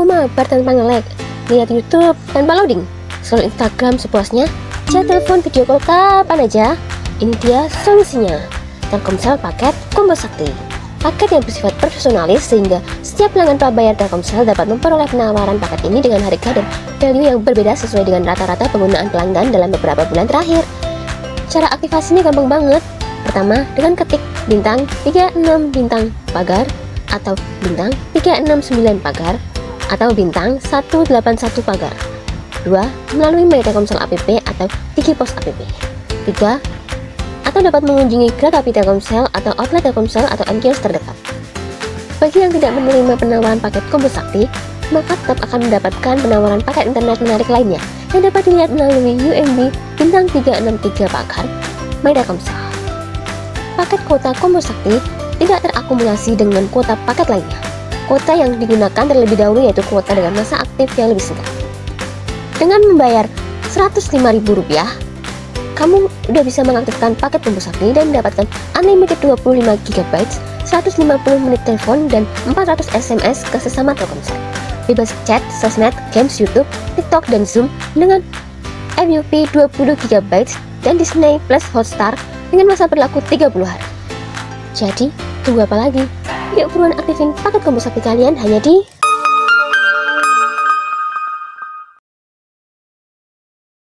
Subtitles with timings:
[0.00, 1.04] Mau mabar tanpa nge-lag,
[1.52, 2.88] lihat YouTube tanpa loading,
[3.20, 4.48] scroll Instagram sepuasnya,
[4.88, 6.66] chat telepon video call kapan aja.
[7.20, 8.40] Ini dia solusinya.
[8.88, 10.48] Telkomsel paket Combo Sakti.
[11.04, 16.24] Paket yang bersifat personalis sehingga setiap pelanggan prabayar Telkomsel dapat memperoleh penawaran paket ini dengan
[16.24, 16.64] harga dan
[16.96, 20.64] value yang berbeda sesuai dengan rata-rata penggunaan pelanggan dalam beberapa bulan terakhir.
[21.52, 22.80] Cara aktivasinya gampang banget.
[23.28, 26.64] Pertama, dengan ketik bintang 36 bintang pagar
[27.12, 29.36] atau bintang 369 pagar
[29.90, 31.10] atau bintang 181
[31.66, 31.94] pagar.
[32.62, 33.16] 2.
[33.18, 35.48] Melalui My Telkomsel app atau Digipos app.
[35.50, 36.60] 3.
[37.50, 41.16] Atau dapat mengunjungi Gratapi Telkomsel atau outlet Telkomsel atau MKIOS terdekat.
[42.20, 44.44] Bagi yang tidak menerima penawaran paket Combo Sakti,
[44.92, 47.80] maka tetap akan mendapatkan penawaran paket internet menarik lainnya
[48.12, 49.58] yang dapat dilihat melalui UMB
[49.96, 51.46] bintang 363 pagar
[52.04, 52.52] My Telkomsel.
[53.80, 55.00] Paket kuota Combo Sakti
[55.40, 57.69] tidak terakumulasi dengan kuota paket lainnya.
[58.10, 61.46] Kuota yang digunakan terlebih dahulu yaitu kuota dengan masa aktif yang lebih singkat.
[62.58, 63.30] Dengan membayar
[63.70, 64.66] Rp105.000,
[65.78, 70.14] kamu udah bisa mengaktifkan paket Combo Sakti dan mendapatkan unlimited 25 GB,
[70.66, 74.34] 150 menit telepon, dan 400 SMS ke sesama Telkomsel.
[74.90, 76.66] Bebas chat, sosmed, games YouTube,
[76.98, 78.26] TikTok, dan Zoom dengan
[78.98, 79.70] MUP 20
[80.10, 80.32] GB
[80.82, 82.18] dan Disney Plus Hotstar
[82.50, 83.86] dengan masa berlaku 30 hari.
[84.74, 86.04] Jadi, Tunggu apa lagi?
[86.58, 88.82] Yuk buruan aktifin paket combo sakti kalian hanya di